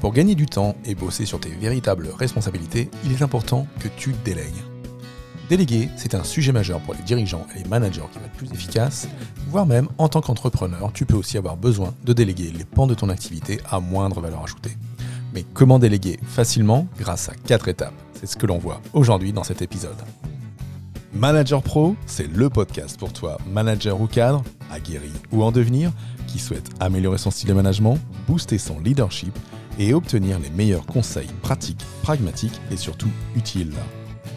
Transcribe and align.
Pour 0.00 0.12
gagner 0.12 0.36
du 0.36 0.46
temps 0.46 0.76
et 0.84 0.94
bosser 0.94 1.26
sur 1.26 1.40
tes 1.40 1.48
véritables 1.48 2.08
responsabilités, 2.16 2.88
il 3.04 3.12
est 3.12 3.22
important 3.22 3.66
que 3.80 3.88
tu 3.88 4.14
délègues. 4.24 4.46
Déléguer, 5.48 5.88
c'est 5.96 6.14
un 6.14 6.22
sujet 6.22 6.52
majeur 6.52 6.78
pour 6.80 6.94
les 6.94 7.02
dirigeants 7.02 7.46
et 7.52 7.58
les 7.58 7.68
managers 7.68 8.02
qui 8.12 8.18
vont 8.18 8.26
être 8.26 8.32
plus 8.32 8.52
efficaces, 8.52 9.08
voire 9.48 9.66
même 9.66 9.88
en 9.98 10.08
tant 10.08 10.20
qu'entrepreneur, 10.20 10.92
tu 10.92 11.04
peux 11.04 11.16
aussi 11.16 11.36
avoir 11.36 11.56
besoin 11.56 11.94
de 12.04 12.12
déléguer 12.12 12.52
les 12.56 12.64
pans 12.64 12.86
de 12.86 12.94
ton 12.94 13.08
activité 13.08 13.58
à 13.68 13.80
moindre 13.80 14.20
valeur 14.20 14.44
ajoutée. 14.44 14.76
Mais 15.34 15.44
comment 15.52 15.80
déléguer 15.80 16.20
facilement 16.22 16.86
grâce 16.96 17.28
à 17.28 17.34
quatre 17.34 17.66
étapes? 17.66 17.94
C'est 18.14 18.26
ce 18.26 18.36
que 18.36 18.46
l'on 18.46 18.58
voit 18.58 18.80
aujourd'hui 18.92 19.32
dans 19.32 19.44
cet 19.44 19.62
épisode. 19.62 19.98
Manager 21.12 21.60
Pro, 21.60 21.96
c'est 22.06 22.32
le 22.32 22.48
podcast 22.50 22.98
pour 23.00 23.12
toi, 23.12 23.38
manager 23.50 24.00
ou 24.00 24.06
cadre, 24.06 24.44
aguerri 24.70 25.10
ou 25.32 25.42
en 25.42 25.50
devenir, 25.50 25.90
qui 26.28 26.38
souhaite 26.38 26.70
améliorer 26.78 27.18
son 27.18 27.32
style 27.32 27.48
de 27.48 27.54
management, 27.54 27.98
booster 28.28 28.58
son 28.58 28.78
leadership 28.78 29.36
et 29.78 29.94
obtenir 29.94 30.38
les 30.38 30.50
meilleurs 30.50 30.86
conseils 30.86 31.30
pratiques, 31.42 31.84
pragmatiques 32.02 32.60
et 32.70 32.76
surtout 32.76 33.10
utiles. 33.36 33.74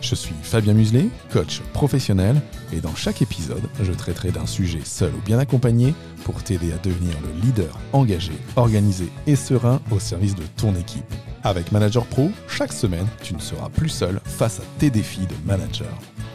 Je 0.01 0.15
suis 0.15 0.33
Fabien 0.41 0.73
Muselet, 0.73 1.09
coach 1.31 1.61
professionnel, 1.73 2.41
et 2.73 2.81
dans 2.81 2.95
chaque 2.95 3.21
épisode, 3.21 3.61
je 3.83 3.91
traiterai 3.91 4.31
d'un 4.31 4.47
sujet 4.47 4.81
seul 4.83 5.13
ou 5.13 5.21
bien 5.25 5.37
accompagné 5.37 5.93
pour 6.23 6.41
t'aider 6.43 6.71
à 6.73 6.77
devenir 6.77 7.13
le 7.21 7.41
leader 7.41 7.77
engagé, 7.93 8.33
organisé 8.55 9.09
et 9.27 9.35
serein 9.35 9.79
au 9.91 9.99
service 9.99 10.35
de 10.35 10.43
ton 10.57 10.73
équipe. 10.75 11.13
Avec 11.43 11.71
Manager 11.71 12.05
Pro, 12.05 12.29
chaque 12.47 12.73
semaine, 12.73 13.07
tu 13.21 13.33
ne 13.33 13.39
seras 13.39 13.69
plus 13.69 13.89
seul 13.89 14.19
face 14.25 14.59
à 14.59 14.63
tes 14.79 14.89
défis 14.89 15.27
de 15.27 15.35
manager. 15.45 15.91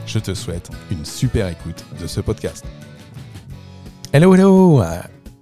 Je 0.07 0.19
te 0.19 0.35
souhaite 0.35 0.71
une 0.91 1.05
super 1.05 1.49
écoute 1.49 1.85
de 2.01 2.07
ce 2.07 2.21
podcast. 2.21 2.65
Hello, 4.13 4.35
hello 4.35 4.83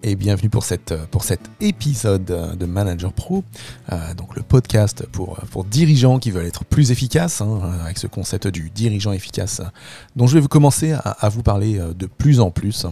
et 0.07 0.17
bienvenue 0.17 0.51
pour, 0.51 0.65
cette, 0.65 0.95
pour 1.07 1.25
cet 1.25 1.41
épisode 1.61 2.27
de 2.27 2.67
Manager 2.67 3.11
Pro, 3.11 3.43
euh, 3.91 4.15
donc 4.15 4.37
le 4.37 4.43
podcast 4.43 5.07
pour, 5.11 5.37
pour 5.51 5.65
dirigeants 5.65 6.19
qui 6.19 6.31
veulent 6.31 6.45
être 6.45 6.67
plus 6.67 6.91
efficaces, 6.91 7.41
hein, 7.41 7.79
avec 7.83 7.97
ce 7.97 8.07
concept 8.07 8.47
du 8.47 8.69
dirigeant 8.69 9.13
efficace, 9.13 9.63
dont 10.15 10.27
je 10.27 10.35
vais 10.35 10.41
vous 10.41 10.49
commencer 10.49 10.93
à, 10.93 11.29
vous 11.31 11.43
parler 11.43 11.79
euh, 11.79 11.95
de 11.95 12.05
plus 12.05 12.41
en 12.41 12.51
plus 12.51 12.85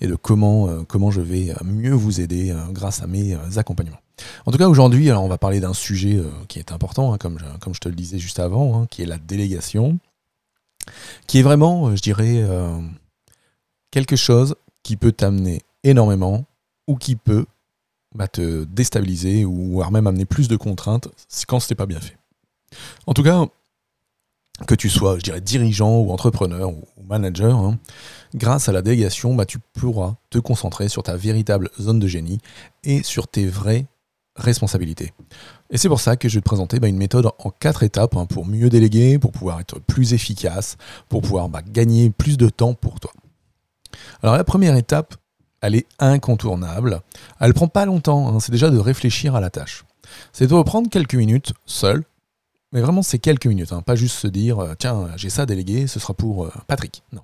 et 0.00 0.08
de 0.08 0.16
comment, 0.16 0.68
euh, 0.68 0.82
comment 0.82 1.12
je 1.12 1.20
vais 1.20 1.54
mieux 1.64 1.92
vous 1.92 2.20
aider 2.20 2.52
grâce 2.72 3.00
à 3.00 3.06
mes 3.06 3.36
accompagnements. 3.56 4.00
En 4.44 4.50
tout 4.50 4.58
cas, 4.58 4.66
aujourd'hui, 4.66 5.12
on 5.12 5.28
va 5.28 5.38
parler 5.38 5.60
d'un 5.60 5.74
sujet 5.74 6.20
qui 6.48 6.58
est 6.58 6.72
important, 6.72 7.12
hein, 7.12 7.18
comme, 7.18 7.38
je, 7.38 7.44
comme 7.60 7.74
je 7.74 7.80
te 7.80 7.88
le 7.88 7.94
disais 7.94 8.18
juste 8.18 8.40
avant, 8.40 8.82
hein, 8.82 8.86
qui 8.90 9.02
est 9.02 9.06
la 9.06 9.18
délégation, 9.18 9.98
qui 11.28 11.38
est 11.38 11.42
vraiment, 11.42 11.94
je 11.94 12.02
dirais, 12.02 12.44
quelque 13.92 14.16
chose 14.16 14.56
qui 14.82 14.96
peut 14.96 15.12
t'amener 15.12 15.62
énormément 15.84 16.44
ou 16.86 16.96
qui 16.96 17.16
peut 17.16 17.46
bah, 18.14 18.28
te 18.28 18.64
déstabiliser 18.64 19.44
ou 19.44 19.72
voire 19.72 19.90
même 19.90 20.06
amener 20.06 20.24
plus 20.24 20.48
de 20.48 20.56
contraintes 20.56 21.08
quand 21.46 21.60
ce 21.60 21.72
n'est 21.72 21.76
pas 21.76 21.86
bien 21.86 22.00
fait. 22.00 22.16
En 23.06 23.14
tout 23.14 23.22
cas, 23.22 23.46
que 24.66 24.74
tu 24.74 24.88
sois, 24.88 25.18
dirigeant 25.18 25.98
ou 25.98 26.10
entrepreneur 26.10 26.70
ou 26.70 26.84
manager, 27.06 27.56
hein, 27.56 27.78
grâce 28.34 28.68
à 28.68 28.72
la 28.72 28.82
délégation, 28.82 29.34
bah, 29.34 29.44
tu 29.44 29.58
pourras 29.58 30.16
te 30.30 30.38
concentrer 30.38 30.88
sur 30.88 31.02
ta 31.02 31.16
véritable 31.16 31.70
zone 31.80 31.98
de 31.98 32.06
génie 32.06 32.38
et 32.84 33.02
sur 33.02 33.28
tes 33.28 33.46
vraies 33.46 33.86
responsabilités. 34.36 35.12
Et 35.70 35.78
c'est 35.78 35.88
pour 35.88 36.00
ça 36.00 36.16
que 36.16 36.28
je 36.28 36.36
vais 36.36 36.40
te 36.40 36.46
présenter 36.46 36.80
bah, 36.80 36.88
une 36.88 36.96
méthode 36.96 37.30
en 37.38 37.50
quatre 37.50 37.82
étapes 37.82 38.16
hein, 38.16 38.26
pour 38.26 38.46
mieux 38.46 38.70
déléguer, 38.70 39.18
pour 39.18 39.32
pouvoir 39.32 39.60
être 39.60 39.78
plus 39.80 40.14
efficace, 40.14 40.76
pour 41.08 41.22
pouvoir 41.22 41.48
gagner 41.70 42.10
plus 42.10 42.36
de 42.36 42.48
temps 42.48 42.74
pour 42.74 43.00
toi. 43.00 43.12
Alors 44.22 44.36
la 44.36 44.44
première 44.44 44.76
étape, 44.76 45.16
elle 45.60 45.74
est 45.74 45.86
incontournable. 45.98 47.00
Elle 47.40 47.54
prend 47.54 47.68
pas 47.68 47.86
longtemps, 47.86 48.28
hein. 48.28 48.40
c'est 48.40 48.52
déjà 48.52 48.70
de 48.70 48.78
réfléchir 48.78 49.34
à 49.34 49.40
la 49.40 49.50
tâche. 49.50 49.84
C'est 50.32 50.46
de 50.46 50.54
reprendre 50.54 50.88
quelques 50.88 51.14
minutes 51.14 51.52
seul, 51.64 52.04
mais 52.72 52.80
vraiment 52.80 53.02
c'est 53.02 53.18
quelques 53.18 53.46
minutes, 53.46 53.72
hein. 53.72 53.82
pas 53.82 53.96
juste 53.96 54.16
se 54.16 54.26
dire 54.26 54.58
euh, 54.58 54.74
tiens 54.78 55.08
j'ai 55.16 55.30
ça 55.30 55.46
délégué, 55.46 55.86
ce 55.86 55.98
sera 55.98 56.14
pour 56.14 56.44
euh, 56.44 56.52
Patrick. 56.66 57.02
Non. 57.12 57.22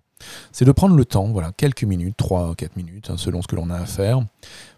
C'est 0.52 0.64
de 0.64 0.72
prendre 0.72 0.94
le 0.94 1.04
temps, 1.04 1.28
voilà, 1.28 1.52
quelques 1.56 1.84
minutes, 1.84 2.16
3 2.16 2.54
4 2.54 2.76
minutes, 2.76 3.10
hein, 3.10 3.16
selon 3.16 3.42
ce 3.42 3.48
que 3.48 3.56
l'on 3.56 3.70
a 3.70 3.76
à 3.76 3.86
faire, 3.86 4.24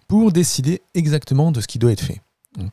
pour 0.09 0.33
décider 0.33 0.83
exactement 0.95 1.53
de 1.53 1.61
ce 1.61 1.67
qui 1.67 1.79
doit 1.79 1.93
être 1.93 2.03
fait. 2.03 2.21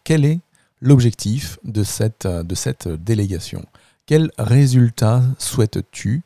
quel 0.03 0.25
est 0.25 0.40
l'objectif 0.81 1.59
de 1.64 1.84
cette, 1.84 2.25
euh, 2.25 2.44
de 2.44 2.56
cette 2.56 2.88
délégation? 2.88 3.66
Quel 4.06 4.31
résultat 4.38 5.22
souhaites-tu 5.38 6.24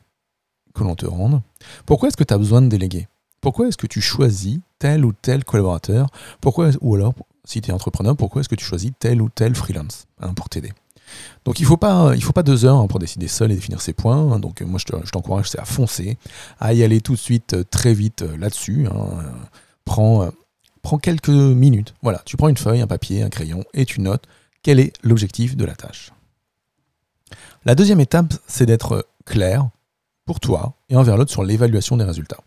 que 0.74 0.82
l'on 0.82 0.94
te 0.94 1.06
rende? 1.06 1.42
Pourquoi 1.84 2.08
est-ce 2.08 2.16
que 2.16 2.24
tu 2.24 2.34
as 2.34 2.38
besoin 2.38 2.62
de 2.62 2.68
déléguer? 2.68 3.06
Pourquoi 3.40 3.68
est-ce 3.68 3.76
que 3.76 3.86
tu 3.86 4.00
choisis 4.00 4.58
tel 4.78 5.04
ou 5.04 5.12
tel 5.12 5.44
collaborateur? 5.44 6.08
Pourquoi, 6.40 6.70
Ou 6.80 6.94
alors, 6.94 7.14
si 7.44 7.60
tu 7.60 7.70
es 7.70 7.72
entrepreneur, 7.72 8.16
pourquoi 8.16 8.40
est-ce 8.40 8.48
que 8.48 8.54
tu 8.54 8.64
choisis 8.64 8.92
tel 8.98 9.22
ou 9.22 9.28
tel 9.28 9.54
freelance 9.54 10.06
hein, 10.20 10.34
pour 10.34 10.48
t'aider? 10.48 10.72
Donc 11.44 11.60
il 11.60 11.62
ne 11.62 11.68
faut, 11.68 11.76
pas, 11.76 12.42
deux 12.42 12.64
heures 12.64 12.78
hein, 12.78 12.86
pour 12.88 12.98
décider 12.98 13.28
seul 13.28 13.52
et 13.52 13.54
définir 13.54 13.80
ses 13.80 13.92
points. 13.92 14.32
Hein. 14.32 14.38
Donc 14.38 14.60
moi 14.62 14.78
je 14.78 15.10
t'encourage 15.10 15.50
à 15.56 15.64
foncer, 15.64 16.18
à 16.58 16.74
y 16.74 16.82
aller 16.82 17.00
tout 17.00 17.12
de 17.12 17.18
suite, 17.18 17.54
euh, 17.54 17.64
très 17.64 17.94
vite 17.94 18.22
euh, 18.22 18.36
là-dessus. 18.36 18.88
Prends, 19.84 20.24
euh, 20.24 20.30
prends 20.82 20.98
quelques 20.98 21.28
minutes. 21.28 21.94
Voilà, 22.02 22.22
tu 22.24 22.36
prends 22.36 22.48
une 22.48 22.56
feuille, 22.56 22.80
un 22.80 22.86
papier, 22.86 23.22
un 23.22 23.28
crayon 23.28 23.64
et 23.74 23.84
tu 23.84 24.00
notes 24.00 24.24
quel 24.62 24.80
est 24.80 24.92
l'objectif 25.04 25.56
de 25.56 25.64
la 25.64 25.76
tâche. 25.76 26.10
La 27.64 27.76
deuxième 27.76 28.00
étape, 28.00 28.34
c'est 28.48 28.66
d'être 28.66 29.06
clair 29.24 29.68
pour 30.26 30.40
toi 30.40 30.74
et 30.90 30.96
envers 30.96 31.16
l'autre 31.16 31.30
sur 31.30 31.44
l'évaluation 31.44 31.96
des 31.96 32.04
résultats. 32.04 32.40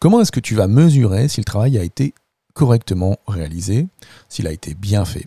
Comment 0.00 0.20
est-ce 0.20 0.32
que 0.32 0.40
tu 0.40 0.54
vas 0.54 0.66
mesurer 0.66 1.28
si 1.28 1.40
le 1.40 1.44
travail 1.44 1.78
a 1.78 1.84
été 1.84 2.14
correctement 2.54 3.18
réalisé, 3.28 3.86
s'il 4.28 4.46
a 4.46 4.52
été 4.52 4.74
bien 4.74 5.04
fait? 5.04 5.26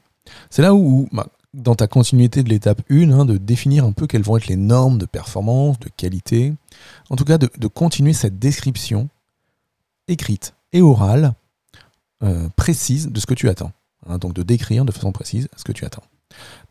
C'est 0.50 0.62
là 0.62 0.74
où, 0.74 1.08
bah, 1.12 1.28
dans 1.54 1.76
ta 1.76 1.88
continuité 1.88 2.44
de 2.44 2.50
l'étape 2.50 2.82
1, 2.90 3.12
hein, 3.12 3.26
de 3.26 3.38
définir 3.38 3.86
un 3.86 3.92
peu 3.92 4.08
quelles 4.08 4.24
vont 4.24 4.38
être 4.38 4.48
les 4.48 4.56
normes 4.56 4.98
de 4.98 5.06
performance, 5.06 5.80
de 5.80 5.90
qualité, 5.96 6.54
en 7.10 7.16
tout 7.16 7.26
cas 7.26 7.38
de, 7.38 7.68
continuer 7.68 8.14
cette 8.14 8.40
description 8.40 9.10
écrite 10.08 10.54
et 10.74 10.82
orale 10.82 11.34
euh, 12.24 12.50
précise 12.56 13.08
de 13.08 13.20
ce 13.20 13.26
que 13.26 13.34
tu 13.34 13.50
attends. 13.50 13.72
Hein, 14.08 14.18
donc 14.18 14.34
de 14.34 14.44
décrire 14.44 14.86
de 14.86 14.92
façon 14.92 15.12
précise 15.12 15.48
ce 15.56 15.64
que 15.64 15.72
tu 15.72 15.86
attends. 15.86 16.04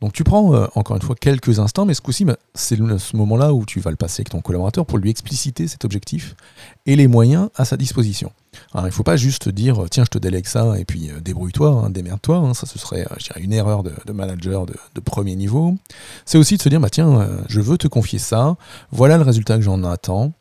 Donc 0.01 0.13
tu 0.13 0.23
prends 0.23 0.55
euh, 0.55 0.67
encore 0.75 0.97
une 0.97 1.03
fois 1.03 1.17
quelques 1.17 1.59
instants, 1.59 1.85
mais 1.85 1.95
ce 1.95 2.01
coup-ci, 2.01 2.25
bah, 2.25 2.37
c'est 2.55 2.77
ce 2.77 3.17
moment-là 3.17 3.53
où 3.53 3.65
tu 3.65 3.81
vas 3.81 3.91
le 3.91 3.97
passer 3.97 4.21
avec 4.21 4.31
ton 4.31 4.41
collaborateur 4.41 4.87
pour 4.87 4.99
lui 4.99 5.11
expliciter 5.11 5.67
cet 5.67 5.85
objectif 5.85 6.37
et 6.87 6.95
les 6.95 7.09
moyens 7.09 7.49
à 7.57 7.65
sa 7.65 7.77
disposition. 7.77 8.33
Alors, 8.73 8.87
il 8.87 8.91
ne 8.91 8.95
faut 8.95 9.03
pas 9.03 9.17
juste 9.17 9.49
dire 9.49 9.85
tiens, 9.91 10.05
je 10.05 10.11
te 10.11 10.19
délègue 10.19 10.47
ça 10.47 10.79
et 10.79 10.85
puis 10.85 11.11
euh, 11.11 11.21
débrouille-toi, 11.21 11.71
hein, 11.71 11.91
démerde-toi. 11.91 12.37
Hein, 12.37 12.55
ça, 12.55 12.67
ce 12.67 12.79
serait 12.79 13.07
euh, 13.11 13.41
une 13.41 13.53
erreur 13.53 13.83
de, 13.83 14.13
manager 14.13 14.67
de, 14.67 15.01
premier 15.01 15.37
niveau. 15.37 15.75
C'est 16.25 16.39
aussi 16.39 16.57
de 16.57 16.63
se 16.63 16.69
dire 16.69 16.81
bah, 16.81 16.91
tiens, 16.91 17.29
je 17.49 17.61
veux 17.61 17.79
te 17.79 17.89
confier 17.89 18.19
ça, 18.19 18.57
voilà 18.91 19.17
le 19.17 19.23
résultat 19.23 19.57
que 19.57 19.63
j'en 19.63 19.83
attends. 19.85 20.33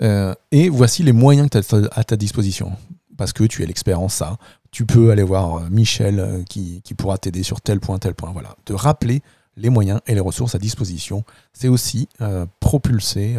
et 0.00 0.68
voici 0.68 1.02
les 1.02 1.12
moyens 1.12 1.48
que 1.48 1.58
tu 1.58 1.74
as 1.74 1.88
à 1.92 2.04
ta 2.04 2.16
disposition 2.16 2.72
parce 3.16 3.32
que 3.32 3.44
tu 3.44 3.62
es 3.62 3.66
l'expert 3.66 4.00
en 4.00 4.08
ça. 4.08 4.36
Tu 4.72 4.86
peux 4.86 5.10
aller 5.10 5.22
voir 5.22 5.56
euh, 5.56 5.68
Michel 5.70 6.18
euh, 6.18 6.42
qui, 6.42 6.82
pourra 6.96 7.18
t'aider 7.18 7.42
sur 7.42 7.60
tel 7.60 7.78
point, 7.78 7.98
tel 7.98 8.14
point. 8.14 8.32
Voilà. 8.32 8.56
De 8.66 8.74
rappeler 8.74 9.22
les 9.56 9.68
moyens 9.68 10.00
et 10.06 10.14
les 10.14 10.20
ressources 10.20 10.54
à 10.54 10.58
disposition, 10.58 11.24
c'est 11.52 11.68
aussi 11.68 12.08
euh, 12.22 12.46
propulser 12.58 13.36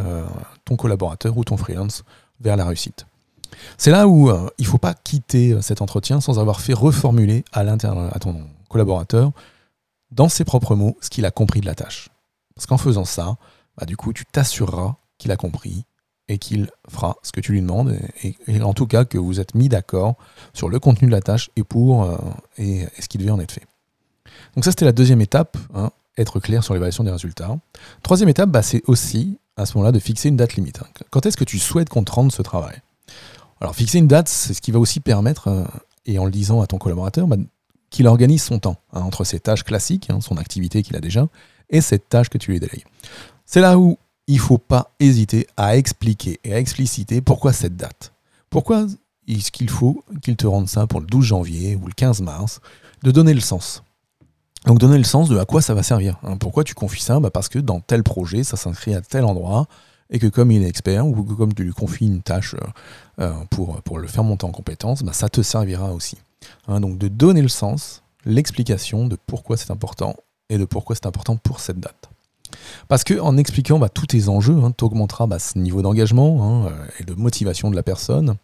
ton 0.63 0.75
collaborateur 0.75 1.35
ou 1.38 1.44
ton 1.44 1.57
freelance 1.57 2.03
vers 2.39 2.56
la 2.56 2.65
réussite. 2.65 3.07
C'est 3.80 3.89
là 3.89 4.07
où 4.07 4.30
il 4.59 4.63
ne 4.63 4.68
faut 4.68 4.77
pas 4.77 4.94
quitter 4.94 5.59
cet 5.63 5.81
entretien 5.81 6.21
sans 6.21 6.38
avoir 6.38 6.62
fait 6.62 6.74
reformuler 6.74 7.44
à, 7.51 7.62
à 7.62 8.19
ton 8.19 8.45
collaborateur, 8.69 9.31
dans 10.12 10.29
ses 10.29 10.44
propres 10.44 10.75
mots, 10.75 10.95
ce 11.01 11.09
qu'il 11.09 11.25
a 11.25 11.31
compris 11.31 11.62
de 11.62 11.65
la 11.65 11.74
tâche. 11.74 12.09
Parce 12.53 12.68
qu'en 12.68 12.77
faisant 12.77 13.06
ça, 13.06 13.38
bah, 13.77 13.88
du 13.88 13.97
coup, 13.97 14.13
tu 14.13 14.25
t'assureras 14.25 14.95
qu'il 15.18 15.31
a 15.31 15.36
compris 15.36 15.83
et 16.29 16.37
qu'il 16.37 16.69
fera 16.89 17.17
ce 17.23 17.31
que 17.31 17.41
tu 17.41 17.51
lui 17.51 17.61
demandes, 17.61 17.97
et, 18.23 18.61
en 18.61 18.73
tout 18.73 18.87
cas 18.87 19.05
que 19.05 19.17
vous 19.17 19.39
êtes 19.39 19.55
mis 19.55 19.69
d'accord 19.69 20.15
sur 20.53 20.69
le 20.69 20.79
contenu 20.79 21.07
de 21.07 21.11
la 21.11 21.21
tâche 21.21 21.49
et 21.55 21.63
pour 21.63 22.03
euh, 22.03 22.17
et, 22.57 22.87
ce 22.99 23.07
qui 23.07 23.17
devait 23.17 23.31
en 23.31 23.39
être 23.39 23.51
fait. 23.51 23.65
Donc 24.55 24.63
ça 24.65 24.71
c'était 24.71 24.85
la 24.85 24.93
deuxième 24.93 25.21
étape, 25.21 25.57
hein, 25.73 25.91
être 26.17 26.39
clair 26.39 26.63
sur 26.63 26.73
l'évaluation 26.73 27.03
des 27.03 27.11
résultats. 27.11 27.57
Troisième 28.03 28.29
étape, 28.29 28.49
bah, 28.49 28.61
c'est 28.61 28.81
aussi 28.87 29.37
à 29.57 29.65
ce 29.65 29.77
moment-là 29.77 29.91
de 29.91 29.99
fixer 29.99 30.29
une 30.29 30.37
date 30.37 30.55
limite. 30.55 30.79
Hein. 30.81 30.87
Quand 31.09 31.25
est-ce 31.25 31.37
que 31.37 31.43
tu 31.43 31.59
souhaites 31.59 31.89
qu'on 31.89 32.03
te 32.03 32.11
rende 32.11 32.31
ce 32.31 32.41
travail? 32.41 32.81
Alors 33.59 33.75
fixer 33.75 33.99
une 33.99 34.07
date, 34.07 34.27
c'est 34.27 34.53
ce 34.53 34.61
qui 34.61 34.71
va 34.71 34.79
aussi 34.79 34.99
permettre, 34.99 35.47
euh, 35.47 35.63
et 36.05 36.19
en 36.19 36.25
le 36.25 36.31
disant 36.31 36.61
à 36.61 36.67
ton 36.67 36.77
collaborateur, 36.77 37.27
bah, 37.27 37.37
qu'il 37.89 38.07
organise 38.07 38.43
son 38.43 38.59
temps 38.59 38.77
hein, 38.93 39.01
entre 39.01 39.23
ses 39.23 39.39
tâches 39.39 39.63
classiques, 39.63 40.09
son 40.21 40.37
activité 40.37 40.83
qu'il 40.83 40.95
a 40.95 40.99
déjà, 40.99 41.27
et 41.69 41.81
cette 41.81 42.09
tâche 42.09 42.29
que 42.29 42.37
tu 42.37 42.51
lui 42.51 42.59
délègues. 42.59 42.85
C'est 43.45 43.61
là 43.61 43.77
où 43.77 43.97
il 44.27 44.35
ne 44.35 44.41
faut 44.41 44.57
pas 44.57 44.91
hésiter 44.99 45.47
à 45.57 45.77
expliquer 45.77 46.39
et 46.43 46.53
à 46.53 46.59
expliciter 46.59 47.21
pourquoi 47.21 47.53
cette 47.53 47.75
date. 47.75 48.13
Pourquoi 48.49 48.85
est-ce 49.27 49.51
qu'il 49.51 49.69
faut 49.69 50.03
qu'il 50.21 50.35
te 50.35 50.47
rende 50.47 50.67
ça 50.67 50.87
pour 50.87 50.99
le 50.99 51.07
12 51.07 51.25
janvier 51.25 51.75
ou 51.75 51.87
le 51.87 51.93
15 51.93 52.21
mars, 52.21 52.61
de 53.03 53.11
donner 53.11 53.33
le 53.33 53.41
sens? 53.41 53.83
Donc 54.65 54.79
donner 54.79 54.97
le 54.97 55.03
sens 55.03 55.27
de 55.27 55.37
à 55.37 55.45
quoi 55.45 55.61
ça 55.61 55.73
va 55.73 55.83
servir. 55.83 56.19
Hein. 56.23 56.37
Pourquoi 56.37 56.63
tu 56.63 56.73
confies 56.73 57.01
ça? 57.01 57.19
Bah 57.19 57.31
Parce 57.31 57.49
que 57.49 57.59
dans 57.59 57.81
tel 57.81 58.03
projet, 58.03 58.43
ça 58.43 58.55
s'inscrit 58.55 58.95
à 58.95 59.01
tel 59.01 59.25
endroit, 59.25 59.67
et 60.09 60.19
que 60.19 60.27
comme 60.27 60.51
il 60.51 60.63
est 60.63 60.69
expert, 60.69 61.05
ou 61.05 61.23
comme 61.23 61.53
tu 61.53 61.63
lui 61.63 61.73
confies 61.73 62.05
une 62.05 62.21
tâche 62.21 62.55
euh, 62.55 63.23
euh, 63.23 63.33
pour, 63.49 63.81
pour 63.81 63.99
le 63.99 64.07
faire 64.07 64.23
monter 64.23 64.45
en 64.45 64.51
compétence, 64.51 65.03
bah 65.03 65.13
ça 65.13 65.27
te 65.27 65.41
servira 65.41 65.91
aussi. 65.93 66.17
Hein. 66.67 66.81
donc 66.81 66.97
de 66.97 67.07
donner 67.07 67.41
le 67.41 67.47
sens, 67.47 68.03
l'explication 68.25 69.07
de 69.07 69.17
pourquoi 69.27 69.57
c'est 69.57 69.71
important, 69.71 70.15
et 70.49 70.57
de 70.57 70.65
pourquoi 70.65 70.95
c'est 70.95 71.07
important 71.07 71.35
pour 71.35 71.59
cette 71.59 71.79
date. 71.79 72.09
Parce 72.88 73.04
que 73.04 73.19
en 73.19 73.38
expliquant 73.38 73.80
bah, 73.80 73.89
tous 73.89 74.07
tes 74.07 74.30
enjeux, 74.30 74.57
hein, 74.63 74.74
tu 74.77 74.83
augmenteras 74.83 75.27
bah, 75.27 75.39
ce 75.39 75.57
niveau 75.57 75.81
d'engagement 75.81 76.68
euh, 76.68 76.69
et 77.00 77.04
de 77.04 77.13
motivation 77.13 77.69
de 77.69 77.75
la 77.75 77.83
personne. 77.83 78.36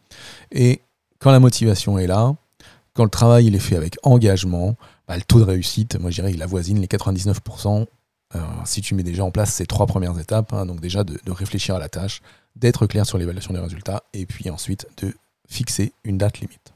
Et 0.51 0.81
quand 1.19 1.31
la 1.31 1.39
motivation 1.39 1.99
est 1.99 2.07
là, 2.07 2.35
quand 2.93 3.03
le 3.03 3.09
travail 3.09 3.47
il 3.47 3.55
est 3.55 3.59
fait 3.59 3.75
avec 3.75 3.97
engagement, 4.03 4.75
bah, 5.07 5.15
le 5.15 5.23
taux 5.23 5.39
de 5.39 5.45
réussite, 5.45 5.99
moi 5.99 6.11
je 6.11 6.15
dirais, 6.15 6.33
il 6.33 6.41
avoisine 6.41 6.79
les 6.79 6.87
99%. 6.87 7.85
Euh, 8.35 8.39
si 8.63 8.81
tu 8.81 8.93
mets 8.93 9.03
déjà 9.03 9.23
en 9.23 9.31
place 9.31 9.51
ces 9.51 9.65
trois 9.65 9.87
premières 9.87 10.19
étapes, 10.19 10.53
hein, 10.53 10.67
donc 10.67 10.79
déjà 10.81 11.03
de, 11.03 11.19
réfléchir 11.31 11.75
à 11.75 11.79
la 11.79 11.89
tâche, 11.89 12.21
d'être 12.55 12.85
clair 12.85 13.05
sur 13.05 13.17
l'évaluation 13.17 13.53
des 13.53 13.59
résultats, 13.59 14.03
et 14.13 14.25
puis 14.25 14.49
ensuite 14.51 14.87
de 15.01 15.15
fixer 15.47 15.93
une 16.03 16.17
date 16.17 16.39
limite. 16.39 16.73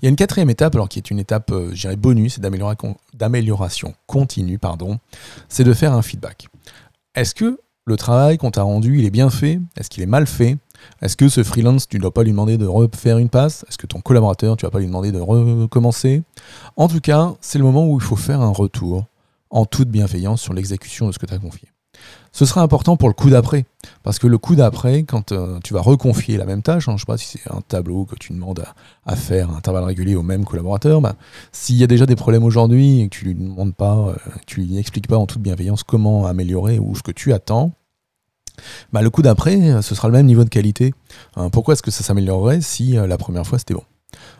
Il 0.00 0.04
y 0.04 0.08
a 0.08 0.10
une 0.10 0.16
quatrième 0.16 0.50
étape, 0.50 0.74
alors 0.74 0.88
qui 0.88 0.98
est 0.98 1.10
une 1.10 1.18
étape, 1.18 1.50
euh, 1.50 1.70
je 1.72 1.80
dirais, 1.82 1.96
bonus, 1.96 2.40
d'amélioration 2.40 3.94
continue, 4.06 4.58
pardon, 4.58 4.98
c'est 5.48 5.64
de 5.64 5.72
faire 5.72 5.92
un 5.92 6.02
feedback. 6.02 6.48
Est-ce 7.14 7.34
que 7.34 7.60
le 7.84 7.96
travail 7.96 8.36
qu'on 8.36 8.50
t'a 8.50 8.62
rendu, 8.62 8.98
il 8.98 9.04
est 9.04 9.10
bien 9.10 9.30
fait? 9.30 9.60
Est-ce 9.76 9.88
qu'il 9.88 10.02
est 10.02 10.06
mal 10.06 10.26
fait? 10.26 10.58
Est-ce 11.02 11.16
que 11.16 11.28
ce 11.28 11.42
freelance, 11.42 11.88
tu 11.88 11.96
ne 11.96 12.02
dois 12.02 12.12
pas 12.12 12.22
lui 12.22 12.30
demander 12.30 12.58
de 12.58 12.66
refaire 12.66 13.18
une 13.18 13.30
passe? 13.30 13.64
Est-ce 13.68 13.78
que 13.78 13.86
ton 13.86 14.00
collaborateur, 14.00 14.56
tu 14.56 14.64
ne 14.64 14.68
vas 14.68 14.72
pas 14.72 14.78
lui 14.78 14.86
demander 14.86 15.10
de 15.10 15.18
recommencer? 15.18 16.22
En 16.76 16.88
tout 16.88 17.00
cas, 17.00 17.34
c'est 17.40 17.58
le 17.58 17.64
moment 17.64 17.86
où 17.88 17.98
il 17.98 18.04
faut 18.04 18.16
faire 18.16 18.40
un 18.40 18.52
retour 18.52 19.06
en 19.50 19.64
toute 19.64 19.88
bienveillance 19.88 20.42
sur 20.42 20.52
l'exécution 20.52 21.06
de 21.06 21.12
ce 21.12 21.18
que 21.18 21.26
tu 21.26 21.34
as 21.34 21.38
confié. 21.38 21.68
Ce 22.32 22.44
sera 22.44 22.62
important 22.62 22.96
pour 22.96 23.08
le 23.08 23.14
coup 23.14 23.30
d'après, 23.30 23.64
parce 24.02 24.18
que 24.18 24.26
le 24.26 24.38
coup 24.38 24.54
d'après, 24.54 25.02
quand 25.02 25.32
euh, 25.32 25.58
tu 25.64 25.74
vas 25.74 25.80
reconfier 25.80 26.36
la 26.36 26.44
même 26.44 26.62
tâche, 26.62 26.88
hein, 26.88 26.92
je 26.92 26.94
ne 26.94 26.98
sais 26.98 27.06
pas 27.06 27.16
si 27.16 27.38
c'est 27.38 27.50
un 27.50 27.60
tableau 27.62 28.04
que 28.04 28.16
tu 28.16 28.32
demandes 28.32 28.64
à, 29.06 29.16
faire 29.16 29.50
à 29.50 29.56
intervalles 29.56 29.84
réguliers 29.84 30.14
au 30.14 30.22
même 30.22 30.44
collaborateur, 30.44 31.00
bah, 31.00 31.16
s'il 31.52 31.76
y 31.76 31.84
a 31.84 31.86
déjà 31.86 32.06
des 32.06 32.16
problèmes 32.16 32.44
aujourd'hui 32.44 33.00
et 33.00 33.08
que 33.08 33.16
tu 33.16 33.24
lui 33.24 33.34
demandes 33.34 33.74
pas, 33.74 33.96
euh, 33.96 34.14
lui 34.56 34.78
expliques 34.78 35.08
pas 35.08 35.16
en 35.16 35.26
toute 35.26 35.42
bienveillance 35.42 35.82
comment 35.82 36.26
améliorer 36.26 36.78
ou 36.78 36.94
ce 36.94 37.02
que 37.02 37.12
tu 37.12 37.32
attends, 37.32 37.72
bah, 38.92 39.02
le 39.02 39.10
coup 39.10 39.22
d'après, 39.22 39.82
ce 39.82 39.94
sera 39.94 40.08
le 40.08 40.12
même 40.12 40.26
niveau 40.26 40.44
de 40.44 40.48
qualité. 40.48 40.92
Hein, 41.36 41.50
pourquoi 41.50 41.74
est-ce 41.74 41.82
que 41.82 41.90
ça 41.90 42.04
s'améliorerait 42.04 42.60
si 42.60 42.96
euh, 42.96 43.06
la 43.06 43.18
première 43.18 43.46
fois 43.46 43.58
c'était 43.58 43.74
bon? 43.74 43.84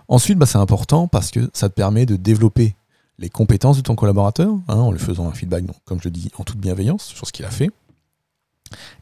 Ensuite, 0.09 0.39
bah, 0.39 0.47
c'est 0.47 0.59
important 0.59 1.09
parce 1.09 1.31
que 1.31 1.51
ça 1.53 1.69
te 1.69 1.75
permet 1.75 2.07
de 2.07 2.17
développer 2.17 2.75
les 3.19 3.31
compétences 3.31 3.77
de 3.77 3.83
ton 3.83 3.95
collaborateur, 3.95 4.53
hein, 4.69 4.77
en 4.77 4.93
lui 4.93 4.99
faisant 4.99 5.29
un 5.29 5.33
feedback, 5.33 5.65
comme 5.85 5.99
je 6.01 6.05
le 6.05 6.11
dis, 6.13 6.31
en 6.39 6.45
toute 6.45 6.59
bienveillance 6.59 7.05
sur 7.05 7.27
ce 7.27 7.33
qu'il 7.33 7.45
a 7.45 7.51
fait. 7.51 7.71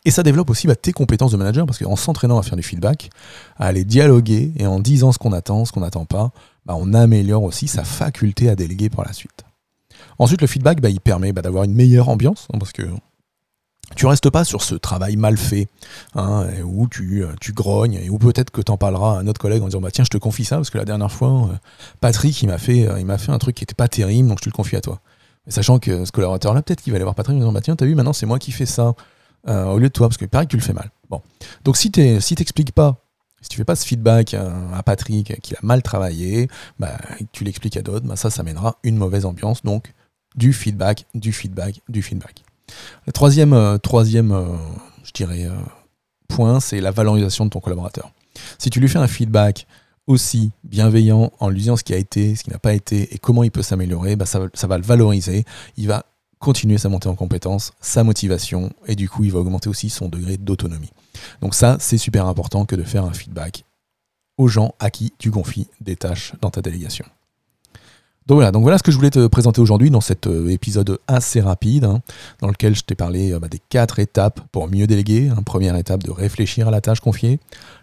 Et 0.05 0.11
ça 0.11 0.23
développe 0.23 0.49
aussi 0.51 0.67
bah, 0.67 0.77
tes 0.77 0.93
compétences 0.93 1.33
de 1.33 1.37
manager, 1.37 1.67
parce 1.67 1.79
qu'en 1.79 1.97
s'entraînant 1.97 2.39
à 2.39 2.43
faire 2.43 2.57
du 2.57 2.63
feedback, 2.63 3.11
à 3.57 3.67
aller 3.67 3.85
dialoguer 3.85 4.53
et 4.57 4.67
en 4.67 4.81
disant 4.81 5.13
ce 5.13 5.19
qu'on 5.19 5.33
attend, 5.33 5.65
ce 5.65 5.73
qu'on 5.73 5.81
n'attend 5.81 6.05
pas, 6.05 6.31
on 6.67 6.95
améliore 6.95 7.43
aussi 7.43 7.69
sa 7.69 7.85
faculté 7.85 8.49
à 8.49 8.57
déléguer 8.57 8.89
par 8.89 9.05
la 9.05 9.13
suite. 9.13 9.45
Ensuite, 10.19 10.41
le 10.41 10.47
feedback, 10.47 10.79
il 10.83 11.01
permet 11.01 11.33
d'avoir 11.33 11.65
une 11.65 11.75
meilleure 11.75 12.09
ambiance, 12.09 12.49
hein, 12.53 12.59
parce 12.59 12.73
que 12.73 12.83
tu 13.95 14.07
restes 14.07 14.31
pas 14.31 14.45
sur 14.45 14.63
ce 14.63 14.75
travail 14.75 15.17
mal 15.17 15.37
fait, 15.37 15.69
hein, 16.15 16.47
où 16.65 16.89
tu, 16.89 17.23
euh, 17.23 17.33
tu 17.41 17.53
grognes, 17.53 17.95
et 17.95 18.11
où 18.11 18.19
peut-être 18.19 18.51
que 18.51 18.61
tu 18.61 18.73
en 18.73 18.77
parleras 18.77 19.17
à 19.17 19.21
un 19.21 19.27
autre 19.27 19.41
collègue 19.41 19.63
en 19.63 19.67
disant 19.67 19.81
bah 19.81 19.91
tiens 19.93 20.05
je 20.05 20.11
te 20.11 20.19
confie 20.19 20.45
ça 20.45 20.57
parce 20.57 20.71
que 20.71 20.79
la 20.79 20.85
dernière 20.85 21.13
fois 21.13 21.29
euh, 21.29 21.57
Patrick 22.01 22.43
il 22.43 22.49
m'a 22.49 22.59
fait 22.59 22.89
euh, 22.89 22.99
il 22.99 23.07
m'a 23.07 23.19
fait 23.19 23.31
un 23.31 23.39
truc 23.39 23.57
qui 23.57 23.65
était 23.65 23.75
pas 23.75 23.89
terrible 23.89 24.29
donc 24.29 24.39
je 24.39 24.45
te 24.45 24.49
le 24.49 24.55
confie 24.55 24.77
à 24.77 24.81
toi. 24.81 25.01
sachant 25.49 25.79
que 25.79 26.05
ce 26.05 26.13
collaborateur 26.13 26.53
là 26.53 26.63
peut-être 26.63 26.83
qu'il 26.83 26.93
va 26.93 26.97
aller 26.97 27.05
voir 27.05 27.15
Patrick 27.15 27.37
en 27.37 27.39
disant 27.39 27.53
bah 27.53 27.61
tiens 27.61 27.77
t'as 27.77 27.87
vu 27.87 27.95
maintenant 27.95 28.13
c'est 28.13 28.27
moi 28.27 28.39
qui 28.39 28.53
fais 28.53 28.67
ça 28.67 28.95
au 29.47 29.79
lieu 29.79 29.87
de 29.87 29.93
toi 29.93 30.09
parce 30.09 30.17
que 30.17 30.25
pareil 30.25 30.49
tu 30.49 30.57
le 30.57 30.63
fais 30.63 30.73
mal. 30.73 30.91
Bon 31.09 31.23
donc 31.65 31.77
si 31.77 31.93
tu 31.93 32.21
si 32.21 32.35
t'expliques 32.35 32.73
pas 32.73 33.07
si 33.41 33.49
tu 33.51 33.59
fais 33.59 33.65
pas 33.65 33.77
ce 33.77 33.87
feedback 33.87 34.35
à, 34.35 34.83
Patrick 34.83 35.41
qui 35.41 35.55
a 35.55 35.59
mal 35.63 35.83
travaillé, 35.83 36.49
bah, 36.81 36.99
tu 37.31 37.45
l'expliques 37.45 37.77
à 37.77 37.83
d'autres, 37.83 38.05
bah, 38.05 38.17
ça, 38.17 38.29
ça 38.29 38.43
mènera 38.43 38.79
une 38.83 38.97
mauvaise 38.97 39.25
ambiance. 39.25 39.63
Donc, 39.63 39.93
du 40.35 40.53
feedback, 40.53 41.07
du 41.15 41.33
feedback, 41.33 41.81
du 41.89 42.03
feedback. 42.03 42.46
Le 43.07 43.13
troisième, 43.13 43.53
euh, 43.53 43.79
troisième 43.79 44.33
euh, 44.33 44.57
je 45.05 45.13
dirais, 45.13 45.45
euh, 45.45 45.55
point, 46.29 46.61
c'est 46.61 46.81
la 46.81 46.91
valorisation 46.91 47.45
de 47.45 47.51
ton 47.51 47.61
collaborateur. 47.61 48.13
Si 48.59 48.71
tu 48.71 48.81
lui 48.81 48.89
fais 48.89 48.99
un 48.99 49.07
feedback 49.07 49.67
aussi 50.07 50.53
bienveillant 50.65 51.33
en 51.41 51.49
lui 51.49 51.61
disant 51.61 51.77
ce 51.77 51.85
qui 51.85 51.95
a 51.95 51.97
été, 51.97 52.37
ce 52.37 52.45
qui 52.45 52.51
n'a 52.51 52.59
pas 52.59 52.75
été 52.75 53.15
et 53.15 53.19
comment 53.19 53.43
il 53.43 53.51
peut 53.51 53.63
s'améliorer, 53.63 54.17
bah 54.17 54.27
ça, 54.27 54.41
ça, 54.55 54.67
va 54.67 54.79
le 54.79 54.85
valoriser. 54.85 55.45
Il 55.77 55.89
va 55.89 56.05
continuer 56.39 56.79
sa 56.79 56.89
montée 56.89 57.09
en 57.09 57.15
compétences, 57.15 57.73
sa 57.81 58.05
motivation 58.05 58.73
et 58.87 58.95
du 58.95 59.09
coup 59.09 59.25
il 59.25 59.33
va 59.33 59.41
augmenter 59.41 59.69
aussi 59.69 59.89
son 59.89 60.09
degré 60.09 60.37
d'autonomie. 60.37 60.93
Donc 61.41 61.55
ça 61.55 61.79
c'est 61.81 61.99
super 61.99 62.27
important 62.27 62.67
que 62.67 62.77
de 62.77 62.83
faire 62.83 63.05
un 63.05 63.13
feedback 63.13 63.65
aux 64.37 64.49
gens 64.49 64.75
à 64.79 64.91
qui 64.91 65.13
tu 65.19 65.31
confies 65.31 65.67
des 65.81 65.97
tâches 65.97 66.35
dans 66.41 66.51
ta 66.51 66.61
délégation. 66.61 67.07
Donc 68.27 68.37
voilà, 68.37 68.51
donc 68.51 68.63
voilà 68.63 68.77
ce 68.77 68.83
que 68.83 68.91
je 68.91 68.97
voulais 68.97 69.11
te 69.11 69.25
présenter 69.29 69.61
aujourd'hui 69.61 69.89
dans 69.89 70.01
cet 70.01 70.27
euh, 70.27 70.49
épisode 70.49 70.99
assez 71.07 71.41
rapide, 71.41 71.85
hein, 71.85 72.01
dans 72.41 72.49
lequel 72.49 72.75
je 72.75 72.83
t'ai 72.83 72.97
parlé 72.97 73.33
euh, 73.33 73.39
bah, 73.39 73.47
des 73.47 73.61
quatre 73.69 74.01
étapes 74.01 74.41
pour 74.51 74.69
mieux 74.69 74.89
déléguer. 74.89 75.29
Hein. 75.29 75.43
Première 75.45 75.77
étape 75.77 76.03
de 76.03 76.11
réfléchir 76.11 76.67
à 76.67 76.73
la 76.73 76.81
tâche 76.81 76.99
confiée. 76.99 77.39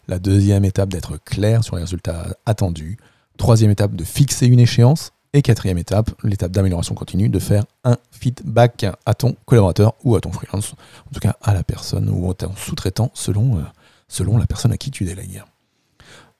La 0.10 0.20
deuxième 0.20 0.66
étape 0.66 0.90
d'être 0.90 1.18
clair 1.24 1.64
sur 1.64 1.78
les 1.78 1.84
résultats 1.84 2.36
attendus. 2.46 2.98
Troisième 3.38 3.72
étape 3.72 3.96
de 3.96 4.04
fixer 4.04 4.48
une 4.48 4.60
échéance. 4.60 5.12
Et 5.36 5.42
quatrième 5.42 5.80
étape, 5.80 6.12
l'étape 6.24 6.52
d'amélioration 6.52 6.94
continue, 6.94 7.28
de 7.28 7.40
faire 7.40 7.64
un 7.84 7.98
feedback 8.12 8.86
à 9.06 9.14
ton 9.16 9.36
collaborateur 9.46 9.96
ou 10.04 10.16
à 10.16 10.22
ton 10.22 10.32
freelance, 10.32 10.74
en 11.08 11.12
tout 11.12 11.20
cas 11.20 11.38
à 11.42 11.56
la 11.56 11.64
personne 11.64 12.08
ou 12.08 12.30
à 12.30 12.36
ton 12.36 12.52
sous-traitant 12.56 13.10
selon, 13.16 13.58
euh, 13.58 13.62
selon 14.08 14.38
la 14.38 14.46
personne 14.46 14.74
à 14.74 14.78
qui 14.78 14.92
tu 14.92 15.06
délègues. 15.06 15.42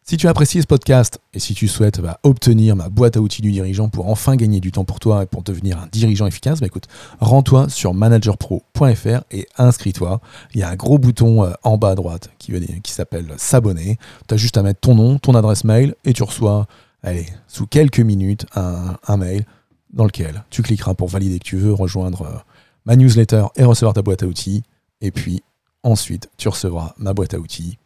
Si 0.06 0.18
tu 0.18 0.28
as 0.28 0.32
apprécié 0.32 0.62
ce 0.62 0.68
podcast 0.68 1.20
et 1.34 1.40
si 1.40 1.54
tu 1.54 1.70
souhaites 1.70 2.02
bah, 2.02 2.20
obtenir 2.24 2.76
ma 2.76 2.90
boîte 2.90 3.16
à 3.16 3.22
outils 3.22 3.42
du 3.42 3.54
dirigeant 3.54 3.88
pour 3.88 4.10
enfin 4.10 4.36
gagner 4.36 4.60
du 4.60 4.70
temps 4.70 4.84
pour 4.84 5.00
toi 5.00 5.24
et 5.24 5.26
pour 5.26 5.44
devenir 5.44 5.78
un 5.78 5.88
dirigeant 5.94 6.28
efficace, 6.28 6.60
bah, 6.60 6.68
écoute, 6.68 6.88
rends-toi 7.22 7.70
sur 7.70 7.94
managerpro.fr 7.94 9.24
et 9.32 9.48
inscris-toi. 9.58 10.20
Il 10.54 10.60
y 10.60 10.64
a 10.64 10.70
un 10.70 10.76
gros 10.76 10.98
bouton 10.98 11.46
euh, 11.46 11.54
en 11.64 11.78
bas 11.78 11.92
à 11.92 11.96
droite 11.96 12.32
qui, 12.38 12.52
s'appelle 12.88 13.34
s'abonner. 13.38 13.98
Tu 14.28 14.34
as 14.34 14.38
juste 14.38 14.58
à 14.58 14.62
mettre 14.62 14.82
ton 14.82 14.94
nom, 14.94 15.20
ton 15.20 15.36
adresse 15.36 15.64
mail 15.64 15.96
et 16.04 16.12
tu 16.12 16.24
reçois, 16.24 16.68
allez, 17.02 17.26
sous 17.48 17.66
quelques 17.66 18.02
minutes, 18.02 18.46
un, 18.56 19.16
mail 19.16 19.46
dans 19.94 20.04
lequel 20.04 20.44
tu 20.50 20.64
cliqueras 20.64 20.96
pour 20.96 21.08
valider 21.08 21.40
que 21.40 21.46
tu 21.46 21.56
veux 21.56 21.74
rejoindre 21.74 22.24
euh, 22.24 22.38
ma 22.86 22.98
newsletter 22.98 23.46
et 23.56 23.64
recevoir 23.64 23.94
ta 23.94 24.02
boîte 24.02 24.24
à 24.24 24.26
outils. 24.26 24.64
Et 25.00 25.12
puis 25.12 25.44
ensuite, 25.82 26.30
tu 26.36 26.50
recevras 26.50 26.94
ma 26.98 27.14
boîte 27.14 27.34
à 27.34 27.40
outils 27.40 27.78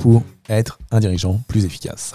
pour 0.00 0.22
être 0.48 0.78
un 0.90 0.98
dirigeant 0.98 1.40
plus 1.46 1.64
efficace. 1.64 2.14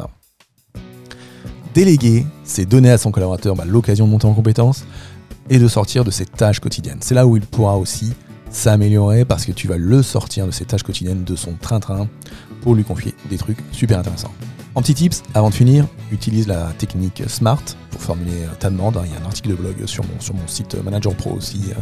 Déléguer, 1.73 2.25
c'est 2.43 2.65
donner 2.65 2.89
à 2.89 2.97
son 2.97 3.11
collaborateur 3.11 3.55
bah, 3.55 3.63
l'occasion 3.65 4.05
de 4.05 4.11
monter 4.11 4.25
en 4.25 4.33
compétence 4.33 4.85
et 5.49 5.59
de 5.59 5.67
sortir 5.67 6.03
de 6.03 6.11
ses 6.11 6.25
tâches 6.25 6.59
quotidiennes. 6.59 6.97
C'est 7.01 7.15
là 7.15 7.27
où 7.27 7.37
il 7.37 7.43
pourra 7.43 7.77
aussi 7.77 8.13
s'améliorer 8.49 9.23
parce 9.23 9.45
que 9.45 9.51
tu 9.51 9.67
vas 9.67 9.77
le 9.77 10.01
sortir 10.01 10.47
de 10.47 10.51
ses 10.51 10.65
tâches 10.65 10.83
quotidiennes, 10.83 11.23
de 11.23 11.35
son 11.35 11.53
train-train, 11.53 12.07
pour 12.61 12.73
lui 12.73 12.83
confier 12.83 13.13
des 13.29 13.37
trucs 13.37 13.59
super 13.71 13.99
intéressants. 13.99 14.33
En 14.73 14.81
petit 14.81 14.95
tips, 14.95 15.21
avant 15.33 15.49
de 15.49 15.53
finir, 15.53 15.85
utilise 16.11 16.47
la 16.47 16.71
technique 16.77 17.23
SMART 17.27 17.63
pour 17.91 18.01
formuler 18.01 18.45
ta 18.59 18.69
demande. 18.69 18.99
Il 19.05 19.11
y 19.11 19.15
a 19.15 19.21
un 19.21 19.25
article 19.25 19.49
de 19.49 19.55
blog 19.55 19.85
sur 19.85 20.03
mon, 20.03 20.19
sur 20.19 20.33
mon 20.33 20.47
site 20.47 20.75
Manager 20.83 21.13
Pro 21.13 21.31
aussi, 21.31 21.61
euh, 21.69 21.79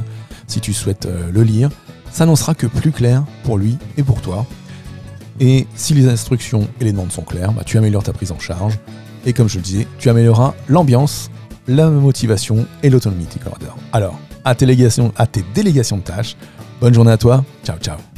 si 0.48 0.60
tu 0.60 0.74
souhaites 0.74 1.06
euh, 1.06 1.32
le 1.32 1.44
lire. 1.44 1.70
Ça 2.12 2.26
n'en 2.26 2.36
sera 2.36 2.54
que 2.54 2.68
plus 2.68 2.92
clair 2.92 3.24
pour 3.44 3.58
lui 3.58 3.78
et 3.98 4.04
pour 4.04 4.22
toi. 4.22 4.46
Et 5.40 5.68
si 5.76 5.94
les 5.94 6.08
instructions 6.08 6.68
et 6.80 6.86
les 6.86 6.92
demandes 6.92 7.12
sont 7.12 7.24
claires, 7.24 7.52
bah, 7.54 7.64
tu 7.66 7.78
améliores 7.78 8.04
ta 8.04 8.14
prise 8.14 8.32
en 8.32 8.40
charge. 8.40 8.78
Et 9.26 9.34
comme 9.34 9.50
je 9.50 9.58
le 9.58 9.64
disais, 9.64 9.88
tu 10.00 10.10
amélioreras 10.10 10.54
l'ambiance, 10.68 11.32
la 11.68 11.90
motivation 11.90 12.66
et 12.84 12.90
l'autonomie 12.90 13.26
de 13.26 13.30
tes 13.30 13.40
collaborateurs. 13.40 13.78
Alors, 13.94 14.20
à 14.46 14.56
tes, 14.56 14.66
délégations, 14.66 15.14
à 15.16 15.28
tes 15.28 15.44
délégations 15.54 15.98
de 15.98 16.04
tâches, 16.04 16.36
bonne 16.82 16.94
journée 16.94 17.12
à 17.12 17.18
toi. 17.18 17.44
Ciao, 17.64 17.78
ciao. 17.78 18.13